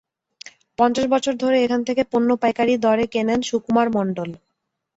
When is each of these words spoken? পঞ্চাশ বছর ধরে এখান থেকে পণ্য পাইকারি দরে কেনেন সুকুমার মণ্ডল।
পঞ্চাশ 0.79 1.05
বছর 1.13 1.33
ধরে 1.35 1.57
এখান 1.65 1.81
থেকে 1.87 2.01
পণ্য 2.11 2.29
পাইকারি 2.41 2.73
দরে 2.85 3.05
কেনেন 3.13 3.39
সুকুমার 3.49 3.87
মণ্ডল। 3.95 4.29